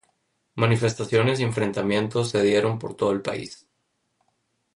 [0.55, 3.67] Manifestaciones y enfrentamientos se dieron por todo el país.